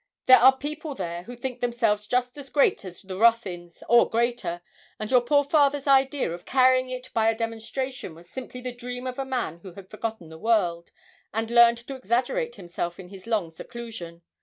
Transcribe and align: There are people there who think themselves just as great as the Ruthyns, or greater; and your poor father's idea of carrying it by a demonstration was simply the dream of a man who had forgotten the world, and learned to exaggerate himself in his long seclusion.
There 0.25 0.39
are 0.39 0.57
people 0.57 0.95
there 0.95 1.21
who 1.25 1.35
think 1.35 1.59
themselves 1.61 2.07
just 2.07 2.35
as 2.35 2.49
great 2.49 2.83
as 2.83 3.03
the 3.03 3.19
Ruthyns, 3.19 3.83
or 3.87 4.09
greater; 4.09 4.63
and 4.97 5.11
your 5.11 5.21
poor 5.21 5.43
father's 5.43 5.85
idea 5.85 6.31
of 6.33 6.43
carrying 6.43 6.89
it 6.89 7.13
by 7.13 7.29
a 7.29 7.35
demonstration 7.37 8.15
was 8.15 8.27
simply 8.27 8.61
the 8.61 8.73
dream 8.73 9.05
of 9.05 9.19
a 9.19 9.25
man 9.25 9.59
who 9.59 9.73
had 9.73 9.91
forgotten 9.91 10.29
the 10.29 10.39
world, 10.39 10.91
and 11.31 11.51
learned 11.51 11.77
to 11.85 11.93
exaggerate 11.93 12.55
himself 12.55 12.99
in 12.99 13.09
his 13.09 13.27
long 13.27 13.51
seclusion. 13.51 14.23